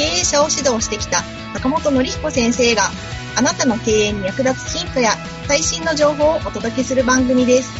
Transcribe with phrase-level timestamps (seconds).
[0.00, 1.20] 経営者を指導してきた
[1.52, 2.84] 坂本典彦先生が
[3.36, 5.10] あなたの経営に役立つヒントや
[5.46, 7.70] 最新の情報をお届けする番組です。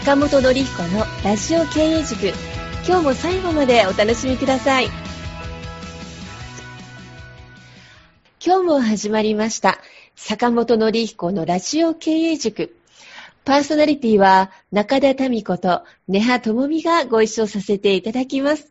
[0.00, 2.32] 坂本典彦のラジオ経営塾。
[2.88, 4.88] 今日も最後までお楽しみください。
[8.44, 9.78] 今日も始まりました。
[10.16, 12.74] 坂本典彦のラジオ経営塾。
[13.44, 18.70] パーソナリティは中田民子と根葉智美がご一緒させていただきます。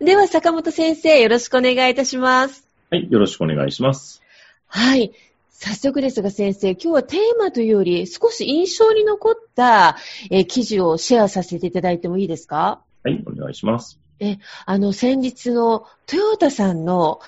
[0.00, 2.66] では坂本先生よろしくお願いいたします。
[2.90, 4.22] はい、よろしくお願いします。
[4.66, 5.12] はい。
[5.50, 9.96] 早速ですが先生、今日はテーマというより少し印象に残った、
[10.30, 12.80] えー、記事をシェアさせていただいてもいいですか？
[13.04, 13.98] はい、お願いします。
[14.18, 17.20] え、あの、先日のトヨタさんの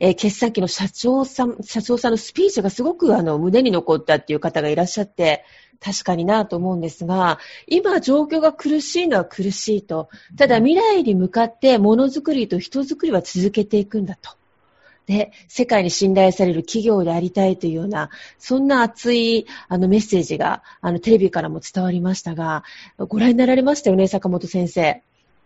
[0.00, 5.44] えー、決算期の社長さん、社長さんのスピーチがすごくあの胸に残ったっていう方がいらっしゃって、
[5.80, 10.08] 確かになと思うんですが、今状況が苦しいのは苦しいと。
[10.36, 14.30] ただ未来に向かってものづくりと人づくりは続けていくんだと。
[15.06, 18.08] で、世界に信頼される企業でありたいというような、
[18.38, 22.64] そんな熱いあのメッセージがあのテレビからも伝わりましたが、
[22.96, 25.02] ご覧になられましたよね、坂本先生。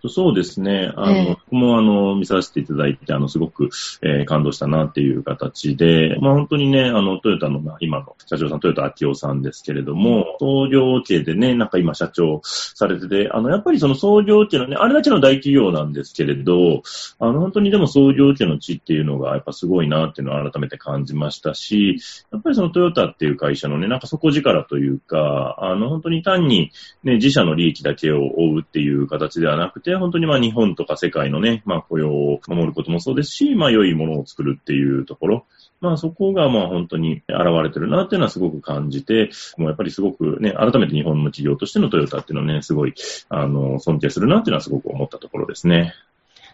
[0.06, 0.92] そうですね。
[0.94, 3.70] あの、えー、僕もあの、見させていただいて、あの、すごく、
[4.02, 16.82] えー、感動したなっていう形で、まあ本当にね、あの、トヨタの、まあ、今の社長さん、トヨタ秋夫さんですけれども、創業系でね、なんか今社長されてて、あの、やっぱりその創業家のね、あれだけの大企業なんですけれど、
[17.18, 21.98] あの、本当にでも創業家の地っていうのが、やっぱすごいなっていうのを改めて感じましたし、
[22.30, 26.70] やっぱりそのトヨタっていう会社のね、なんか底力というか、あの、本当に単に
[27.02, 35.46] ね、自社の利益だけを追うっていう形ではなくて、て、本当にまあ日本とか世界のね、まあ雇用を守ることもそうですし、まあ良いものを作るっていうところ、
[35.80, 42.94] まあそこがまあ本当に現れてるなっていうのはすごく感じて、もうやっぱりすごくね、改めて日本の企業としてのトヨタっていうのはね、すごい、
[43.28, 45.94] あの、尊敬するなっていうのはすごく思ったところですね。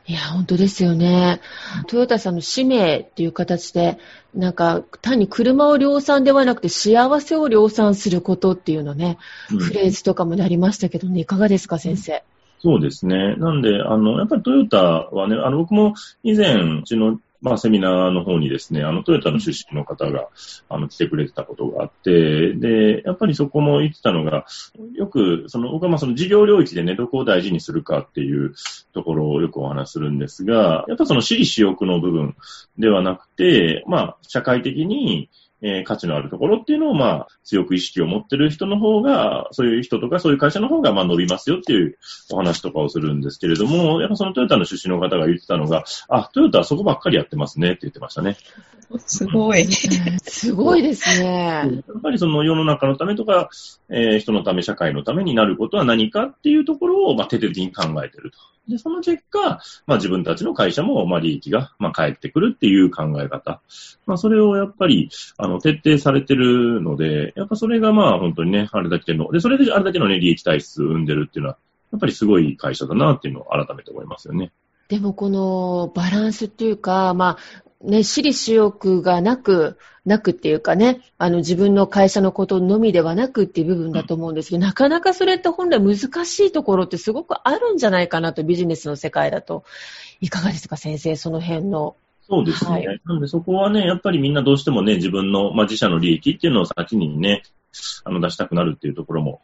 [0.06, 1.40] いや、本当ですよね。
[1.86, 3.96] トヨタさんの使命っていう形で、
[4.34, 9.16] なんか、単に車を量産ではなくて幸せを量産することっていうのね、
[9.50, 12.22] うん、フレーズとかもなりましたけどね、いかがですか、先生？
[12.64, 13.36] そうですね。
[13.36, 15.92] なんで、あの、やっぱりトヨタはね、あの、僕も
[16.22, 20.28] 以前、うちのまあ、セミナーの方にですね、あの、トヨタの出身の方が、
[20.70, 24.46] あの、来てくれてたことがあって、で、やっぱりそこも言ってたのが、
[24.94, 28.54] よく、その、僕はまあ、その事業領域でね、どこを大事にするかっていう
[28.94, 32.34] ところをよくお話しするんですが、やっぱその私利私欲の部分
[32.78, 35.28] ではなくて、まあ、社会的に、
[35.66, 41.96] えー、価値のあるところっていうのを、まあ、強く意識を持ってる人の方が、そういう人とかそういう会社の方が、まあ、伸びますよっていう
[42.30, 48.36] お話とかをするんですけれども、やっぱそのトヨタの出身の方が言ってたのが、あ、トヨタはそこばっかりやってますねって言ってましたね。
[48.98, 49.64] すごい。
[49.64, 51.82] すごいですね。
[51.86, 53.48] やっぱりその世の中のためとか、
[53.88, 58.38] えー、人のため、社会のためになることは何かっていうところを、まあ、徹底的に考えてると。
[58.68, 63.60] で、その結果、まあ自分たちの会社も、まあ利益が、まあ返ってくるっていう考え方。
[64.06, 71.58] まあそれをやっぱり、あの、徹底されてるので、やっぱそれがまあ本当にね、あれだけの、で、それであれだけのね、利益体質を生んでるっていうのは、
[71.92, 74.50] やっぱりすごい会社だなっていうのを改めて思いますよね。
[74.88, 85.96] でもこのバランスっていうか、まあ、ね、私利私欲がなく、なくっていうかね、あの自分の会社のことのみではなくっていう部分だと思うんですけど、なかなかそれって本来難
[86.26, 89.64] しいところってすごくあるんじゃないかなと、ビジネスの世界だと。
[90.20, 91.96] いかがですか、先生、その辺の。
[92.26, 92.70] そうですね。
[92.70, 97.42] はい、なのでそこはね、やっぱりみんなどうしてもね、自分の、まあ、自社の利益っていうのを先にね、
[98.04, 99.42] あの出したくなるっていうところも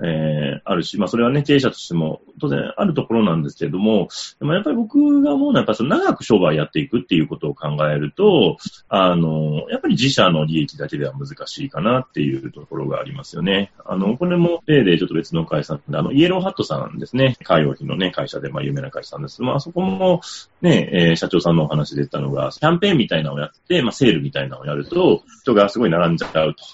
[0.00, 8.58] えー、あるし、まあそれはね、経営者としても当然あるところなんですけれども、でもやっぱり僕が思うのは、やっぱその長く商売やっていくっていうことを考えると、
[8.88, 13.72] あの、やっぱり自社の利益だけでは難しいかなっていうところがありますよね。
[13.84, 19.42] あの、これも例でちょっと別の会社、あの、イエローハットさんですね、海洋費のね、会社で、まあ有名な会社さんです。
[19.42, 20.20] まあそこも
[20.60, 26.64] ね、えー、社長さんのお話で言ったのが、キャンペーンみたいなのをやって、まあセールみたいなのをやると、人がすごい並んじゃうと。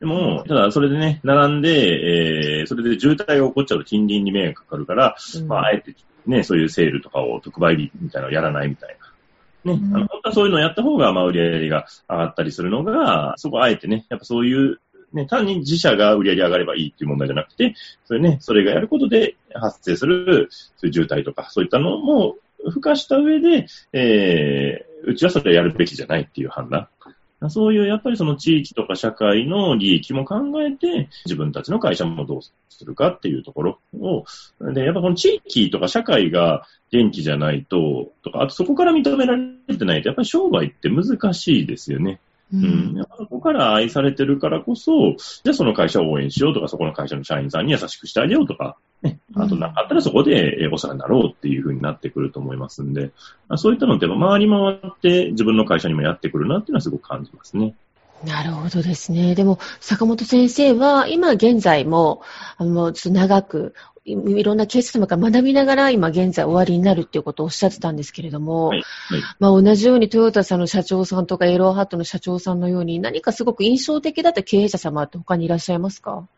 [0.00, 5.94] でも、ただそれでね、並んで、えー、それで渋滞が起こっちゃうと近隣に迷惑かかるから、うん、まあ、あえて
[6.26, 8.96] ね、そういうセールとかを特売日みたいなのをやらないみたい
[9.64, 9.72] な。
[9.72, 14.78] ね、うん、あの、本当はそういうのをやった方が、まあ、売り上げが上がったりするのが、そこあえてね、やっぱそういう、
[15.12, 17.74] ね、単に自社が売り上げ上がればいいっていう問題じゃなくて、
[18.04, 22.36] それね、それがやることで発生する、そういう渋滞とか、そういったのも、
[22.68, 26.88] 付加した上で、えー、うちはそれはやるべきじゃないっていう判断。
[27.50, 34.24] そういうやっぱりその地域とか社会の利益も考えて、自分たちの会社もどうするかっていうところを、
[34.72, 42.20] で、やっぱこの地域とか社会が元気じゃないと、とか、あとそこから認められてないと、やっぱり商売って難しいですよね。
[42.52, 42.94] うん。
[42.96, 49.18] やっぱそこから愛されてるからこそ、じゃあその会社を応援しようとか、そこの会社の社員さんに優しくしてあげようとか、ね。
[49.34, 53.12] あとなんかあったらそこでお世話になろうっていうふうになってくると思いますんで、
[53.56, 57.74] そういったのって回り回って自分の会社にもやってくるなっていうのはすごく感じますね。
[58.24, 59.34] なるほどですね。
[59.34, 62.22] でも、坂本先生は、今現在も、
[62.56, 76.28] あの、ちょっと長く、いろんなケース様から学びながら、今現在終わりになるっていうことをおっしゃってたんですけれども、はいはい、まあ同じようにトヨタさんの社長さんとかエローハットの社長さんのように、何かすごく印象的だった経営者様って他にいらっしゃいますか？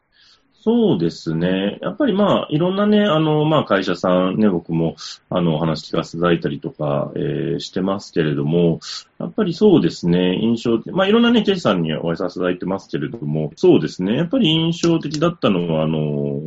[0.67, 1.79] そうですね。
[1.83, 4.97] やっぱりまあ、いろんなね、あの、まあ会社さんね、僕も、
[5.29, 8.81] あの、お話聞かせていただいたりとか、えー、してますけれども、
[9.19, 16.41] やっぱりそうですね、印象、まあいろんなね、経営さんにお会いさせていただいてますけれども、そうですね、やっぱり印象的だったのは、あの、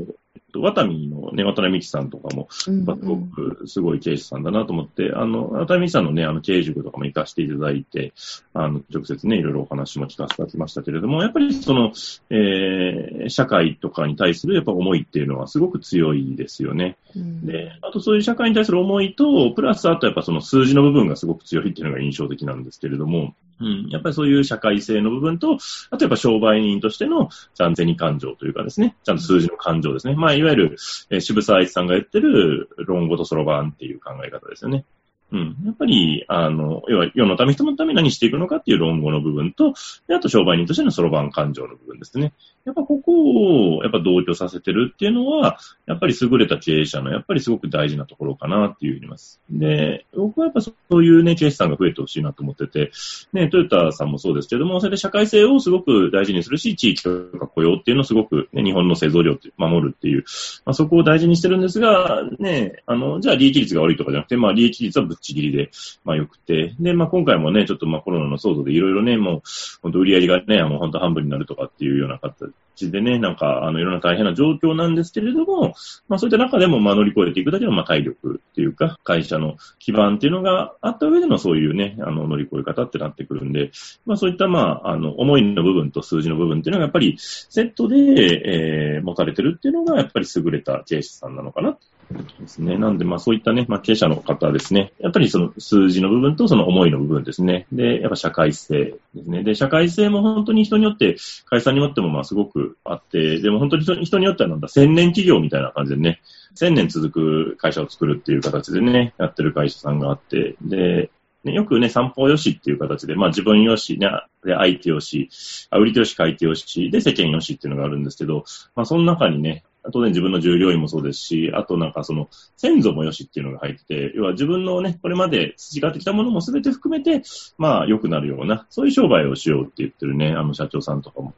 [0.58, 8.14] と、ワタミのね、渡辺美樹さんとかも、すごくすごい経営者さんだなと思って、あの、渡辺美樹さんのね、あの、経営塾とかも行かせていただいて、
[8.54, 11.92] あの、直接ね、いろいろお話も聞かせていただきましたけれども、やっぱりその、
[12.30, 16.98] えー、社会とかに対するやっぱ思いっていうのはすごく強いですよね。
[17.16, 25.58] うん、で、あとそういう社会に対する思いと、プラスあとやっぱその数字の部分がすごく強いっていうのが印象的なんですけれども、うん、やっぱりそういう社会性の部分と、
[25.90, 30.16] あとやっぱ商売人としての、ちゃん銭感情というかですね、ちゃんと数字の感情ですね。
[30.16, 30.78] まあ、いわゆる、
[31.10, 34.86] えー、渋沢一さんが言ってる、論語とそろばんっていう考え方ですよね。
[35.32, 35.58] うん。
[35.66, 39.74] やっぱり、あの、要は世のため人のため何していくのかっていう論語の部分と、
[40.08, 42.34] であと商売人としてのそろばん感情の部分ですね。
[42.68, 49.40] やっぱここを、やっぱ同居させてるっていうのは、やっぱり優れた経営者の、やっぱりすごく大事なところかなっていうふうに思います。
[49.50, 52.92] で、僕はやっぱそういうね、経営者さんが増えてほしいなと思ってて、
[53.32, 60.26] ね、トヨタさんもそうですけども、それで社会性をすごく大事にするし、地域とか雇用っていうのをすごく、ね、日本の製造業って守るっていう、
[60.66, 65.72] まあ、そこを大事にしてるんですが、ね、あの、じゃあ利益率が悪いとかじゃなくて、まあ利益率はぶっちぎりで、
[66.04, 69.42] まあ良くて、で、まあ今回もね、ちょっとまあコロナの騒動でいろいろね、もう、
[69.82, 72.46] 本当売り上げがね、もう本当半分になるとかっていうような方
[72.80, 75.74] でね、なんか、あの、いろんな大変な状況なんですけれども、
[76.08, 83.72] まあそういった中でも、まあ乗り越えていくだけの、まあ体力っていうか、会社の基盤っていうのがあった上でのそういうね、あの、乗り越え方ってなってくるんで、
[84.06, 91.78] まあそういった、まあ、あの、思いの部分と数字の部分っていうのがやっぱりセットで、えー、持たれてるっていうのが、やっぱり優れた経営者さんなのかな
[92.12, 92.78] ですね。
[92.78, 94.94] なんで、まあそういったね、まあ経営者の方ですね。
[95.00, 97.68] やっぱりその数字の部分とその思いの部分ですね。
[97.72, 99.44] で、やっぱ社会性ですね。
[99.44, 106.22] で、社会性も本当に人によって、会社によってもまあすごくあって、でも本当に人によってはなんだ、千年企業みたいな感じでね、
[106.56, 111.12] 千年続く会社を作るっていう形でね、やってる会社さんがあって、で、
[111.44, 114.10] ね、よくね、散歩よしっていう形で、まあ自分よし、ね、
[114.44, 115.30] で、相手よし、
[115.72, 118.44] 売り手よし、買い手よし、で、世間よしっていうのがあるんですけど、
[118.76, 127.24] まあその中にね、当然自分の従業員もそうですし、あとなんかその先祖もよしっていうのが入ってて、要は自分のね、これまで培ってきたものも全て含めて、
[127.58, 131.34] まあ良くなるような、そういう商売をしようって言ってるね、あの社長さんとかも、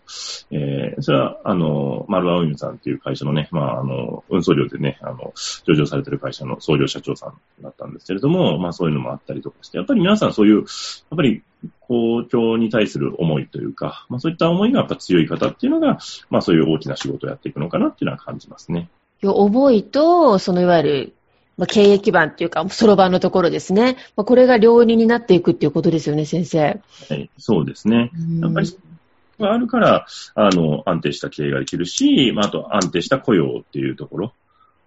[0.51, 5.33] えー、それはあの、丸青犬さんっていう会社のね、まああの、運送料でね、あの、
[5.65, 10.65] 上場されてる会社の創業社長さんだったんですけれども、まあそういうのもあったりとかして、やっぱり皆さんそういう、やっ
[11.15, 11.43] ぱり
[11.79, 15.99] 校長に対する思いというか、まあそういった思いがやっぱ強い方っていうのが、
[16.29, 18.89] まあそういう大きな仕事をやっていくのかなっていうのは感じますね。
[19.23, 21.13] 思いと、そのいわゆる、
[21.57, 23.97] まあ、経営基盤っていうか、そろばんのところですね。
[24.15, 26.59] まあ、これが両輪になっていくっていうことですよね、先生。
[27.09, 28.11] はい、そうですね。
[28.41, 28.77] やっぱり、
[29.39, 34.33] があるから、あの、安定した経営ができるし、まあ、あと安定した雇用っていうところ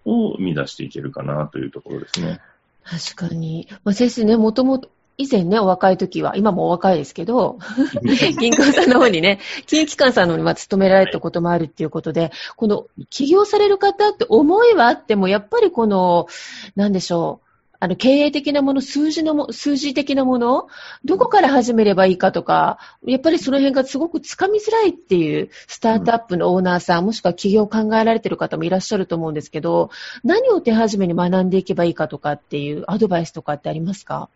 [0.05, 2.39] を生み出していけるかなというところですね。
[2.83, 3.67] 確かに。
[3.83, 7.59] まあ、先生ね、もともと、以前ね、お若い時は、今もお若いですけど、
[8.39, 16.27] 銀行さんの方にね、金融機関さんの方に勤められたこともあるっていうことで、この起業される方って思いはあっても、やっぱりこの、
[16.75, 17.47] なんでしょう、
[17.79, 20.67] あの、経営的なもの、数字のも、数字的なもの、
[21.03, 29.89] どこから始めればいいかとか、やっぱりその辺がすごくつかみづらいっていう、スタートアップのオーナーさん、もしくは企業を考えられている方もいらっしゃると思うんですけど、
[30.23, 34.29] 何を手始めに学んでいけばいいかとかっていうアドバイスとかってありますか？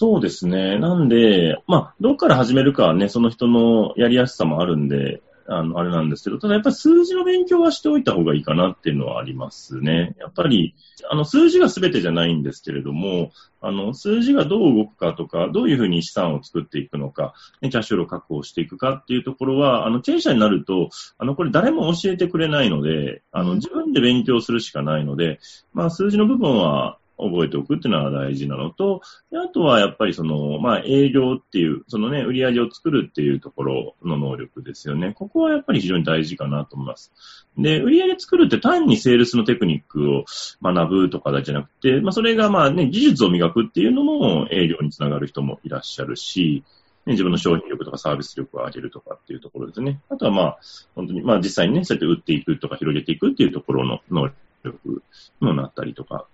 [0.00, 0.78] そうですね。
[0.78, 10.14] なんで、まあ、どっから始めるかはね、その人のやりやすさもあるんで、あの、あれなんですけど、ただやっぱり数字の勉強はしておいた方がいいかなっていうのはありますね。
[10.20, 10.76] やっぱり、
[11.10, 25.40] あの、数字が全てじゃないんですけれども、あの、数字がどう動くかとか、どういうふうに資産を作っていくのか、ね、キャッシュフロー確保していくかっていうところは、あの、経営者になると、あの、これ誰も教えてくれないので、あの、自分で勉強するしかないので、
[25.72, 35.12] まあ、数字の部分は、覚えておくっていうのは大事なのと、あとはやっぱりその、まあ営業っていう、そのね、売り上げを作るっていうところの能力ですよね。
[35.14, 37.12] ここはやっぱり非常に大事かなと思います。
[37.56, 40.24] で、売り上げ作るって単にセールスのテクニックを
[40.62, 46.64] 学ぶとかだけじゃなくて、まあそれがまあね、技術を磨くっていうのも営業につながる人もいらっしゃるし、
[47.06, 50.00] 自分の商品力とかサービス力を上げるとかっていうところですね。
[50.10, 50.58] あとはまあ、
[50.94, 54.30] 本当に、まあ実際にね、そうやって売っていくとか広げていくっていうところの能
[54.62, 55.02] 力
[55.40, 56.26] にもなったりとか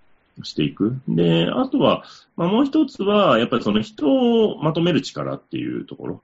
[0.42, 1.00] していく。
[1.08, 2.04] で、あとは、
[2.36, 6.22] まあもう一つは、やっぱりその人をまとめる力っていうところ。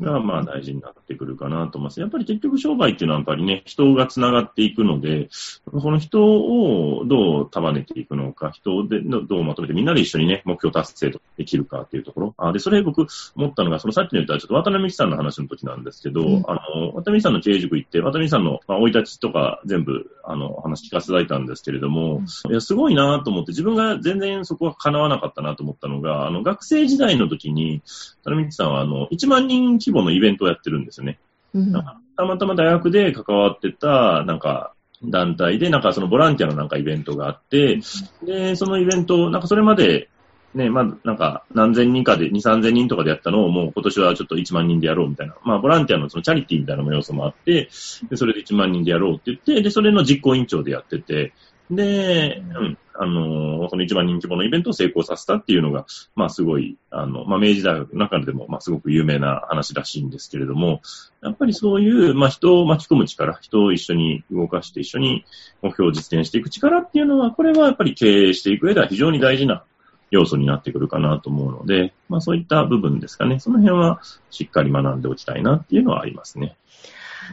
[0.00, 2.00] が、まあ大事になってくるかなと思います。
[2.00, 5.28] やっぱり結局商売っていうのはやっぱりね、人が繋がっていくので、
[5.70, 12.34] この人をどう束ねていくのか、人でどうまとめてみんなで一緒にね、目標達成できるかっていうところ。
[12.36, 27.82] あで、それ僕思ったのが、そのさっきの言ったちょっと渡辺美樹さんの話の時なんですけど、うん、あの、渡辺美樹さんの経営塾行って、渡辺美樹さんの、まあ、生い立ちとか全部、あの、話聞かせていただいたんですけれども、うん、いや、すごいなと思って、自分が全然そこは叶わなかったなと思ったのが、あの、学生時代の時に、
[28.22, 31.18] 渡辺美樹さんは、あの、1万人規模のイベントをやってるんですよね。
[31.54, 34.72] うん、たまたま大学で関わってた、なんか、
[35.04, 37.80] 団体で、なんかそのボランティアのなんかイベントがあって、
[38.24, 40.08] で、そのイベント、なんかそれまで、
[40.54, 45.36] ね、まあ、なんか何千人かで、2、3000人とかでやったのをもう今年はちょっと1万人でやろうみたいな。
[45.44, 47.68] まあ、ボランティアのそのチャリティーみたいな要素もあって、
[48.08, 51.32] で、それで1万人でやろうって言って、で、それの実行委員長でやってて、
[51.70, 60.80] で、うん、あの、その一番人気者のイベントを成功させたっていうのが、まあすごい、あの、まあ明治大学の中でも、まあすごく有名な話らしいんですけれども、
[61.22, 65.24] やっぱりそういう、まあ人を巻き込む力、人を一緒に動かして一緒に
[65.62, 69.62] 目標を実現していく力っていうのは、これはやっぱり経営していく上では非常に大事な
[70.10, 73.38] 要素になってくるかなと思うので、まあそういった部分ですかね。
[73.38, 76.56] その辺はしっかり学んでおきたいなっていうのはありますね。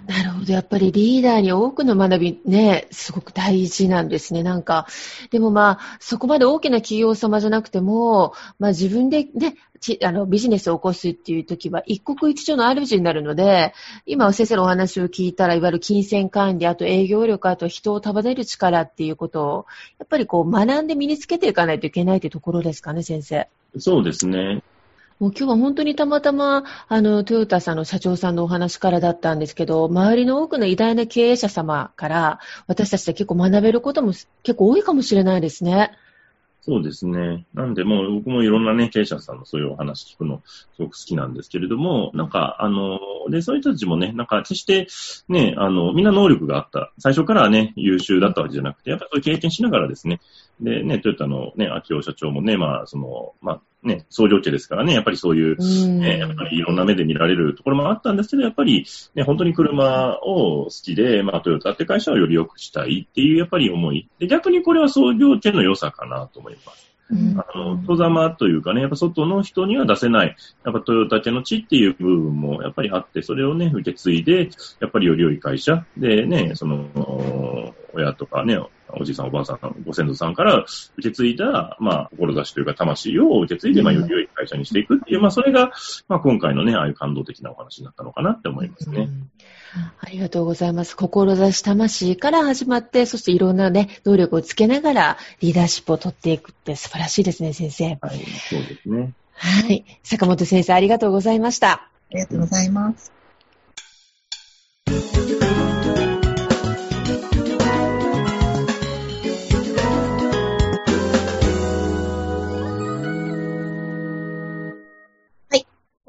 [0.07, 0.53] なるほど。
[0.53, 4.43] やっぱりリーダーに多くの学びね、すごく大事なんですね。
[4.43, 4.87] なんか、
[5.31, 9.55] でもまあ、そこまで大きな企業様じゃなくても、まあ自分でね、
[10.03, 13.73] あの、ビジネスを起こすっていう時は、一国一城の主になるので、
[14.05, 19.65] 今先生のお話を聞いたら、いわゆる金銭管理、あと営業力、あと人を束ねる力っていうことを、
[19.99, 23.47] やっぱりこう学んで身につけていかないといけないというところですかね、先生。
[23.77, 24.63] そうですね。
[25.19, 35.91] もう今日は本当にたまたま、あの、トヨタさんの社長さんのお話からだったんですけど、周りの多くの偉大な経営者様から、私たちで結構学べることも結構多いかもしれないですね。
[36.65, 37.45] そうですね。
[37.53, 44.87] なんで、もう僕もいろんなね、経営者さんのそういうお話聞くのすごく好きなんですけれども、なんか、あの、で、そういう人たちもね、なんか決して、
[45.29, 46.91] ね、あの、みんな能力があった。
[46.97, 50.19] 最初からね、優秀だったわけじゃなくて、やっぱりそういう経験しながらですね、
[50.59, 64.09] で、ね、トヨタのね、秋尾社長もね、まあ、その、まあ、ね、創業家ですからね、やっぱりそういう、ね、やっぱりいろんな目で見られるところもあったんですけど、やっぱり、ね、本当に車を好きで、まあ、トヨタって会社をより良くしたいっていう、やっぱり思い。
[64.19, 66.85] で、逆にこれは創業家の良さかなと思います。
[67.11, 74.49] うん、あの、戸様というかね、やっぱ外の人には出せない、やっぱトヨタ家の地っていう部分もやっぱりあって、それをね、受け継いで、
[74.79, 78.59] やっぱりより良い会社でね、その、親とかね、
[78.99, 80.65] おじいさんおばあさん、ご先祖さんから
[80.97, 85.71] 受け継いだ、まあ、志というか魂を受け継いで、まあ、より良い会社にしていくっていう、まあ、それが、
[86.07, 89.01] まあ、今回のね、ああいう感動的なお話になったのかなって思いますね。
[89.01, 89.31] うん
[89.99, 90.95] ありがとうございます。
[90.95, 97.97] 志魂から始まって、そしていろんなね、能力をつけながらリーダーシップを取っていくって素晴らしいですね、先生。
[98.01, 99.13] はい、そうですね。
[99.33, 99.83] はい。
[100.03, 101.71] 坂本先生、ありがとうございました。
[101.71, 103.14] ありがとうございます。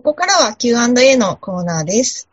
[0.07, 2.29] ここからは Q&A のコーナーです。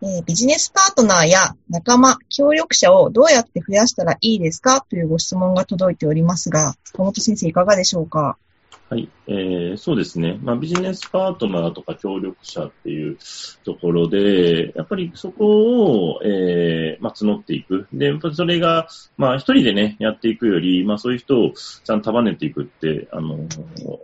[0.00, 8.38] えー、ビジネスパートナーや仲間、協力者をどうやって増やしたらいいですかというご質問が届いておりますが、小本先生いかがでしょうか？
[8.88, 10.40] はい、えー、そうですね。
[10.42, 13.16] まあ、ビジネスパートナーとか協力者っていう
[13.64, 17.86] ところで、やっぱりそこを、えー、まあ、募っていく。
[17.92, 23.46] で、それが、まあ、一人でね、やっていくより、まあ、そういう人をちゃんと束ねていくって、あの、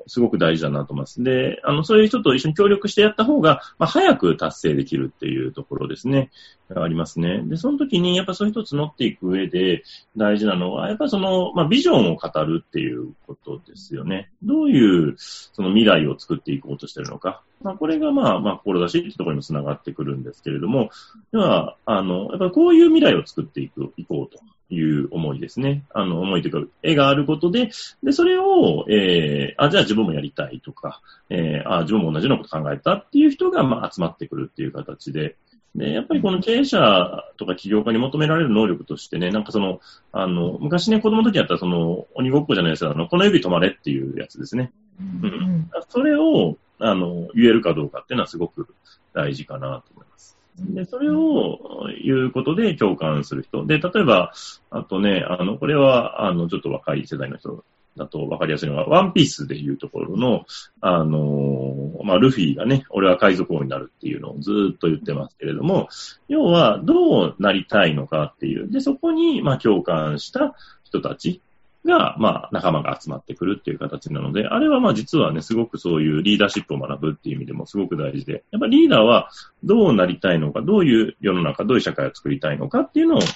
[0.06, 1.21] すごく大事だなと思います。
[1.25, 6.30] で、あの、そういう人と一緒に協力してやった方が、まあ、早く達成できるっていうところですね。
[6.75, 7.42] ありますね。
[7.45, 9.83] で、その時に、やっぱそういう人を募っていく上で
[10.16, 14.30] 大事なのは、やっぱその、まあ、ビジョンを語るっていうことですよね。
[14.42, 17.42] どういう、その未来を作っていこうとしてるのか。
[17.62, 20.90] まあ、これがまあ、まあ、志っていうところにも繋がってくるんですけれども、
[21.32, 24.42] では、あの、やっぱりこういう未来を作っていく、いこうと
[24.75, 25.85] いう思いですね。
[25.92, 27.70] あの、思いというか、絵があることで、
[28.02, 35.37] で、それを、えー、あ、じゃあ自分もやりたいとか、えー、あ、自分も同じようなこと考えたっていう人が、まあ、集まってくるっていう形で、
[35.76, 39.80] で、やっぱりこの経営者とか起業家に求められる能力としてね、なんかその、
[40.11, 44.73] あの、昔ね、子供の時やったらその、鬼ごっこじゃないですけど、あの、この指止まれっていうやつですね。
[45.00, 48.67] うんそれを、あの、言えるかどうかっていうのはすごく
[49.12, 50.37] 大事かなと思います。
[50.59, 53.67] で、それを言うことで共感する人。
[53.67, 54.33] で、例えば、
[54.71, 57.65] あとね、あの、これは、あの、ちょっと若い世代の人
[57.97, 60.47] だと分かりやすいのは、ワンピースでいうところの、
[60.81, 65.88] あの、まあ、ルフィがね、俺は海賊王になるっていうのをずーっと言ってますけれども、
[66.29, 68.71] 要は、どうなりたいのかっていう。
[68.71, 71.43] で、そこに、まあ、共感した人たち
[71.87, 79.31] が、まあ、仲間が集まってくるっていう形なので、あれはまあ実はね、すごくそういうリーダーシップを学ぶっていう意味でもすごく大事で、やっぱリーダーは
[79.64, 83.28] どうなりたいのか、どういう世の中、どういう社会を作りたいのかっていうのを、やっ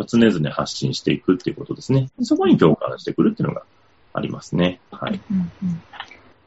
[0.00, 2.10] ぱ常々発信していくっていうことですね。
[2.22, 3.62] そこに共感してくるっていうのが
[4.14, 4.80] ありますね。
[4.90, 5.20] はい。
[5.30, 5.82] うんうん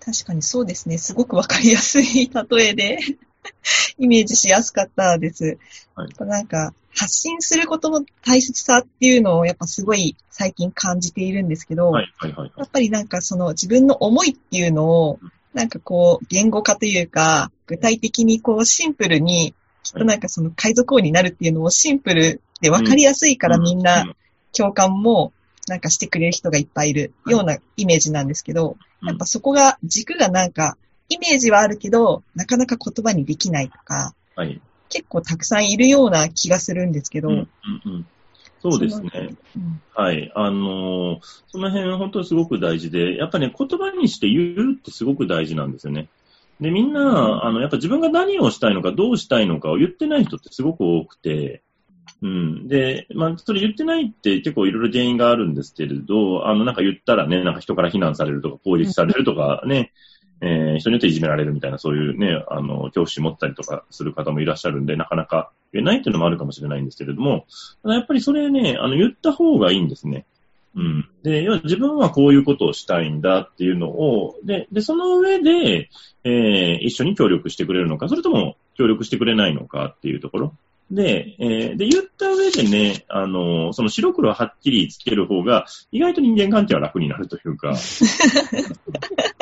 [0.03, 0.97] 確かにそうですね。
[0.97, 2.97] すごくわかりやすい例えで、
[3.97, 5.57] イメージしやすかったです。
[5.95, 12.51] はいなんか、発信することの大切さっていうのをやっぱすごい最近感じているんですけど、はい、はい、はい。
[12.57, 15.19] やっぱりなんかその自分の思いっていうのを、
[15.53, 24.13] なんかこう、言語化というか、具体的にこうシンプルに、きっとなんかその海賊王になるっていうのをシンプルでわかりやすいからみんな
[24.55, 25.33] 共感も
[25.67, 30.77] なんかしてくれる人がいっぱいいるようなイメージなんですけど、うんやっぱそこが軸がなんか、
[31.11, 34.61] イメージはあるけど、なかなか言葉にできないとか、はい。
[34.89, 37.47] 結構たくさんいるような気がするんですけど、うん、うん、
[37.85, 38.05] うん。
[38.61, 39.09] そうですね。
[39.55, 40.31] うんはい。
[40.35, 46.07] あのーその辺本当にすごく大事で、やっぱね、言葉にして言うってすごく大事なんですよね。
[46.61, 51.61] で、みんな、あの、やっぱ自分が何をしたいのか、どうしたいのかを言ってない人ってすごく多くて、
[52.21, 52.67] うん。
[52.67, 59.91] で、まあ、それ言ってないって結構いろいろ原因があるんですけれど、あの、なんか言ったらね、なんか人から非難されるとか、攻撃されるとかね、
[60.41, 67.45] えー人によっていじめられるみたいな、そういうね、あの、恐怖心持ったりとかする方もいらっしゃるんで、なかなか言えないっていうのもあるかもしれないんですけれども、
[67.83, 70.25] ただやっぱりそれね、あの、言った方がいいんですね。
[70.75, 71.09] うん。
[71.23, 75.89] で、要は自分はこういうことをしたいんだっていうのを、で、で、その上で、
[76.23, 80.53] えー一緒に協力してくれるのか、それとも協力してくれないのかっていうところ。
[80.89, 87.75] で、えーで、言った上でね、あの、その白黒はっきりつける方が、意外と人間関係は楽になるというか、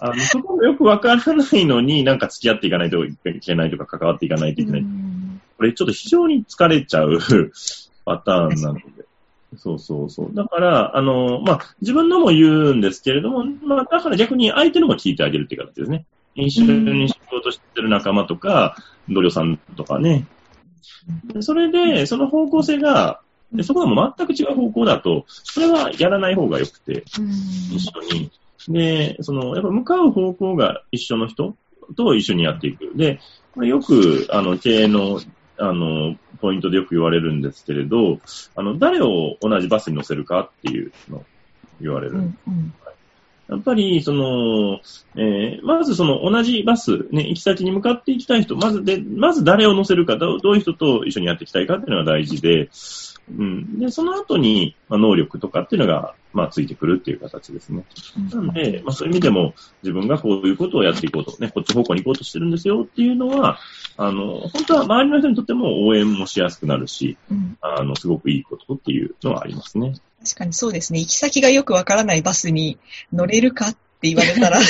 [0.00, 4.80] あの、そこがよくわからないのに、なんか付き合っていかないといけないとか、関わっていかないといけない。
[4.80, 5.18] うん
[5.58, 7.18] これちょっと非常に疲れちゃう
[8.06, 8.82] パターンなので。
[9.56, 10.34] そうそうそう。
[10.34, 16.04] だから、あの、まあ、自分のも言うんですけれども、まあ、だから逆に相手のも聞いてあげるっていう形ですね。
[16.36, 18.76] 一緒に仕事してる仲間とか、
[19.08, 20.26] 同僚さんとかね。
[21.24, 23.20] でそれで、その方向性が、
[23.52, 27.02] でそこがもう全く違う方向だと、それはやらない方が良くて、
[27.72, 28.30] 一緒に。
[28.66, 31.54] で、その、やっぱ向かう方向が一緒の人
[31.96, 32.92] と一緒にやっていく。
[32.96, 33.20] で、
[33.54, 35.20] これよく、あの、経営の、
[35.58, 38.20] あの、ポイントでよく言われるんですけれど、
[38.54, 41.24] あの、誰を同じバスに乗せるかっていうのを
[41.80, 42.14] 言われる。
[42.14, 42.74] うんうん
[43.48, 44.80] やっぱり、その、
[45.16, 52.68] えーまずその同じバス、ね、行き先に向かっていきたい人、まずで、まず誰を乗せるか、どういう人と一緒にやっていきたいかっていうのが大事で、
[53.36, 53.78] うん。
[53.78, 57.84] で、その後に、まあ、能力とかっていうのが、まあ、ついてくるっていう形ですね。
[58.32, 63.58] なんで、まあ、そういう意味でも、自分がこういうことをやっていこうと、ね、こっち方向に行こうとしてるんですよっていうのは、
[63.96, 69.94] あの、本当は周りの人にとっても応援もしやすくなるし、うんあの、すごくいいことっていうのはありますね。
[70.24, 71.00] 確かにそうですね。
[71.00, 72.78] 行き先がよくわからないバスに
[73.12, 74.60] 乗れるかって言われたら、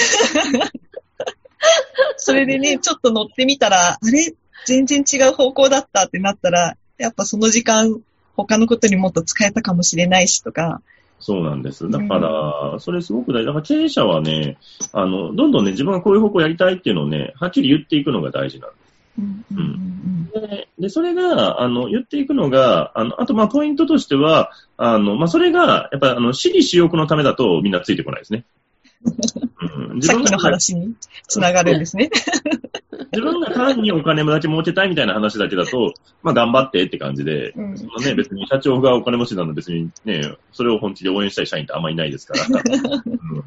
[2.17, 4.35] それでね、ちょっと乗ってみたら、あれ？
[4.67, 8.01] 全然違う方向だったってなったら、やっぱその時間、
[8.47, 10.81] 他のことにもっと使えたかもしれないしとか。
[11.21, 11.91] そうなんです。
[11.91, 13.47] だから、それすごく大事。
[13.47, 14.57] だから経営者はね、
[14.93, 18.89] あの、どんどんね、自分がこういう方向やりたいっていうのをね、はっきり言っていくのが大事なんです。
[19.19, 28.45] うんうんうんで、でそれが、あの、言っていくのが、あの、あと、まあ、ポイントとしては、あの、まあ、それが、やっぱり、あの、私利私欲のためだとみんなついてこないですね。
[29.05, 30.95] うん、さっきのが話に
[31.29, 32.11] つながるんですね。
[33.13, 40.21] 自分が単にお金だけ儲けたいみたいな話だけだと、まあ頑張ってって感じで、うんそのね、別に社長がお金持ちなの別にね、
[40.53, 42.45] それを本気で応援したい社員ってあんまりいないですから。
[43.07, 43.45] うん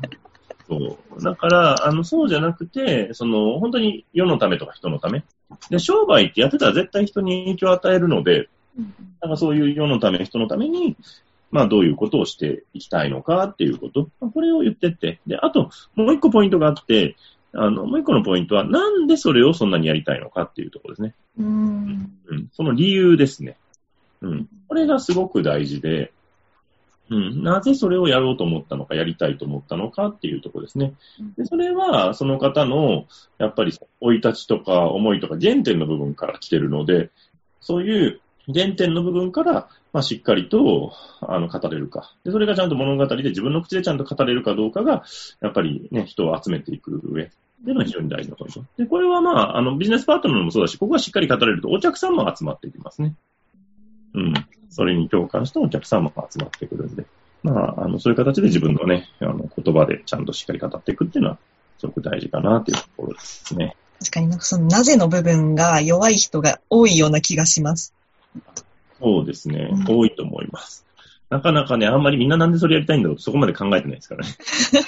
[0.71, 1.21] そう。
[1.21, 5.25] だから、あの、そうじゃなくて、その、本当に世のためとか人のため。
[5.69, 8.47] で、商売ってやってたら絶対人に影響を与えるので、
[9.21, 10.95] なんかそういう世のため、人のために、
[11.51, 14.09] まあどういうことをしていきたいのかっていうこと。
[14.19, 15.19] まあこれを言ってって。
[15.27, 17.15] で、あと、もう一個ポイントがあって、
[17.53, 21.13] あの、もう一個のポイントは、なんでそれをそんなにやりたいのかっていうところですね。
[21.37, 22.49] うんうん。
[22.53, 23.57] その理由ですね。
[24.21, 24.49] うん。
[24.67, 26.13] これがすごく大事で、
[27.09, 30.93] うん、なぜそれをやろうと思ったのか、やりたいと思ったのかっていうところですね。
[31.37, 33.05] でそれは、その方の、
[33.37, 37.09] やっぱり、生い立ちとか思いとか原点の部分から来てるので、
[37.59, 38.21] そういう
[38.53, 42.13] 原点の部分から、まあ、しっかりと、あの、語れるか。
[42.23, 45.03] で、それがちゃんと物語で自分の口でちゃんと語れるかどうかが、
[45.41, 47.31] やっぱりね、人を集めていく上って
[47.69, 48.63] いうのは非常に大事なポイント。
[48.77, 53.15] で、これはまあ、あの、ビジネスパートナーもそうだし、ここがしっかり語れるとお客さんも集まっていきますね。
[54.13, 54.33] うん。
[54.69, 57.05] それに共感したお客さんも集まってくるんで。
[57.43, 61.37] まあ、あの、そういう形で自分のね、あの、言葉でちゃんとしっかり語っていくっていうのは、
[61.79, 63.75] すごく大事かなっていうところですね。
[63.99, 67.93] 確かになんかそのなぜの部分が弱い人が多いような気がします。
[69.01, 69.85] そうですねうん。
[69.87, 70.85] 多いと思います。
[71.29, 74.33] なかなかね、あんまりみんななんでそれやりたいんだろうとそこまで考えてないですからね。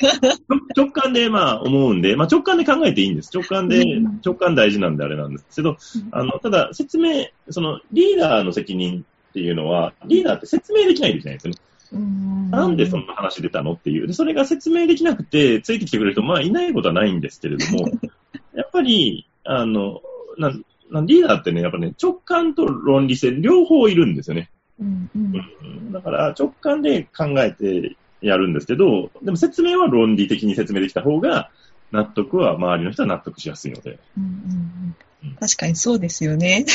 [0.76, 3.32] 直感でまあ思うんで、まあ直感で考えていいんです。
[3.34, 5.78] 直感でうん、直感大事なんであれなんですけど、
[6.12, 12.50] あの、ただ説明、そのリーダーの責任っていうのは、リーダーって説明できないといけないんですよね。
[12.52, 14.08] ななんでそんな話出たのっていう。
[14.08, 17.88] で、それが説明できなくて、ついてきてくれる人、まあいないことはないんですけれども、
[18.54, 20.02] やっぱり、あの、
[20.38, 20.64] なん
[21.02, 24.50] リーダーってね、やっぱね、直感と論理性、両方いるんですよね。
[24.80, 31.52] うんうんうんだから直感で考えてやるんですけど、でも説明は論理的に説明できた方が、
[31.92, 34.00] 納得は周りの人は納得しやすいので。
[34.18, 36.66] うんうんうん確かにそうですよね。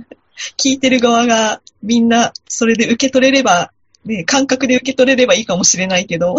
[0.58, 3.72] 聞いてる側がみんなそれで受け取れれば、
[4.04, 6.36] ね、感覚で受け取れればいいかもしれないけど、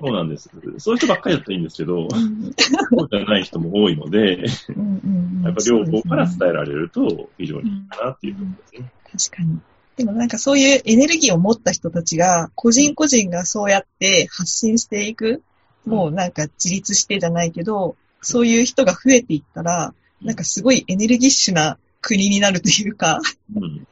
[0.00, 0.50] そうなんです。
[0.78, 6.58] そういう人ばっかりだったらいいんですけど、うんそうじゃない人も多いので、うんうんやっぱ両方から伝える。
[6.58, 8.92] られると非常にいいかなっていうところですね。
[9.30, 9.60] 確かに。
[9.96, 15.42] でもなんかそういうエネルギーを持った人たちが、個人個人がそうやって発信していく、
[15.86, 23.20] もうなんか自立してじゃないけど、そういう人が増えていったら、なんかすごいエネルギッシュな国になるというか、
[23.56, 23.86] うんうん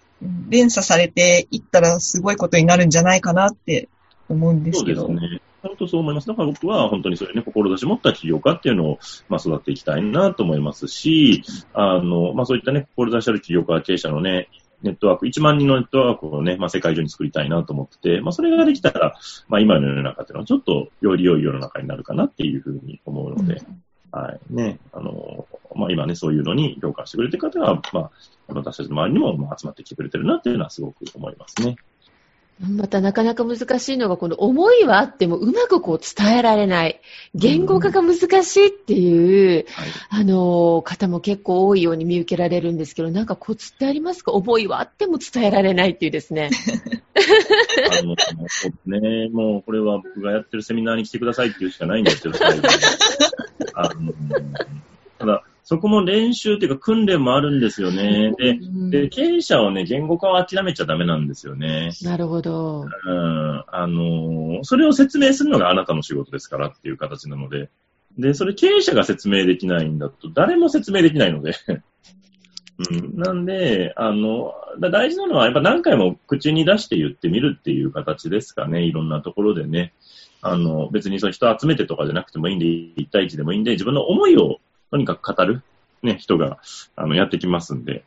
[0.49, 3.89] 連鎖されていったらすごいことになるんじゃないかなって
[4.29, 5.09] 思うんですそうけど。
[5.09, 5.41] ですね。
[5.63, 6.29] 本当そう思います。
[6.29, 8.99] だから僕は本当にそういうね、志持った起業家っていうのを、
[9.29, 14.49] まあ、育っていきたいなと思いますし、あの、まあ、そういったね、志ある起業家経営者のね、
[14.83, 23.63] ネットワーク、1万人のネットワークをね、まあ、世界中に作りたいなと思ってて、まあ、それができたら、まあ、今の世の中っていうのはちょっとより良い世の中になるかなっていうふうに思うので、
[24.17, 24.55] はい。
[24.55, 28.11] ね、あの、まあ、今ね、そういうのに共感してくれてる方が、まあ、
[28.49, 31.77] 私たちの周りにも集まってきてくれてるなっていうのはすごく思いますね。
[32.59, 37.03] またなかなか難しいのが、この思いはあってもうまくこう伝えられない。
[37.35, 39.89] 言語化が難しいっていう、はい。
[40.09, 44.33] あの、方も結構多いように見受けられるんですけど、なんかコツってありますか？
[44.33, 46.49] 思いはあっても伝えられないっていうですね。
[47.91, 52.39] あの、ね、もうこれは僕がやってるセミナーに来てくださいっていうしかないんですけど、
[53.75, 54.13] あの
[55.19, 58.33] ただ、そこも練習っていうか訓練もあるんですよね。
[58.39, 61.91] で、うんで経営者はね、言語化を諦めちゃダメなんですよね。
[62.03, 62.83] なるほど。
[62.83, 67.69] うん、あの、それを説明するのがあなたの仕事ですからっていう形なので、
[68.17, 71.55] で、それ経営者が説明できないんだと、誰も説明できないので、
[72.89, 79.95] うん、なんで、あの、だ大事なのはやっぱ何回も口に出して言ってみるっていう形ですかね、いろんなところでね。
[80.43, 84.61] あの、別にそう人集めてとかじゃなくてもいいんで、一対一でもいいんで、自分の思いを
[84.97, 85.63] とにかく語る、
[86.03, 86.59] ね、人が、
[86.97, 88.03] あの、やってきますんで、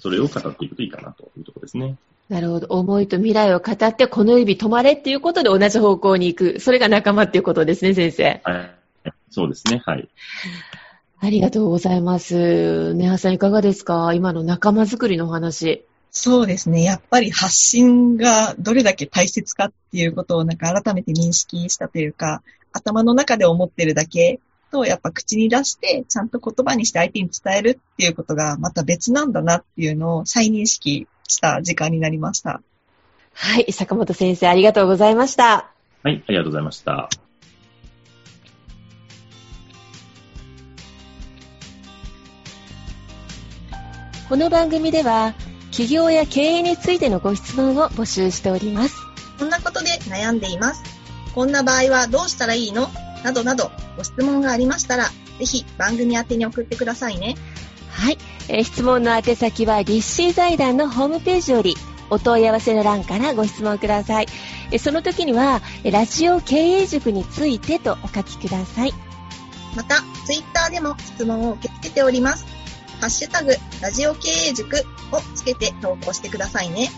[0.00, 1.96] それを語っていくといいかなというところですね。
[2.28, 2.66] なるほど。
[2.68, 6.58] 思いと未来を語って、この指止まれっていうことで同じ方向に行く。
[6.58, 8.40] それが仲間っていうことですね、先生。
[8.42, 8.62] は
[9.04, 9.12] い。
[9.30, 10.08] そうですね、はい。
[11.20, 12.94] ありがとうございます。
[12.94, 14.12] ねはさんいかがですか？
[14.14, 15.84] 今の仲間づくりのお話。
[16.10, 16.82] そうですね。
[16.82, 24.40] やっぱり発信がどれだけ大切かっていうことをなんか改めて認識したというか、頭の中で思ってるだけ
[24.74, 32.60] と、やっぱ口に出して、ちゃんと言葉にして相手に伝えるっていうことがまた別なんだなっていうのを再認識した時間になりました。
[33.34, 33.70] はい。
[33.72, 35.70] 坂本先生、ありがとうございました。
[36.02, 37.08] はい、ありがとうございました。
[44.28, 45.34] この番組では、
[45.70, 48.96] 企業や経営についてのご質問を募集しております。
[49.38, 50.82] こんなことで悩んでいます。
[51.32, 52.88] こんな場合はどうしたらいいの？
[53.24, 55.06] などなどご質問がありましたら、
[55.38, 57.34] ぜひ番組宛てに送ってくださいね。
[57.90, 58.18] はい。
[58.48, 61.74] えー質問の宛先は、立志財団のホームページより、
[62.10, 64.26] お問い合わせの欄からご質問ください。
[64.70, 68.92] えーその時には、えーラジオ経営塾についてとお書きください。
[69.74, 72.44] また、ツイッターでも質問を受け付けております。
[73.00, 74.76] ハッシュタグ、ラジオ経営塾
[75.12, 76.90] をつけて投稿してくださいね。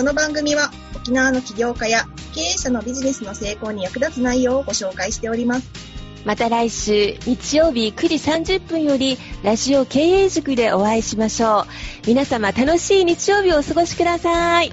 [0.00, 5.70] この番組は沖縄の起業家や経営者のビジネスの成功に役立つ内容をご紹介しております。
[6.24, 8.14] また来週、日曜日9時
[8.54, 11.66] 30分より、ラジオ経営塾でお会いしましょ
[12.04, 12.06] う。
[12.06, 14.72] 皆様楽しい日曜日をお過ごしください。